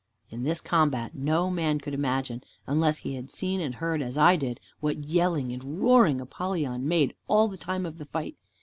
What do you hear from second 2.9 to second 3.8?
he had seen and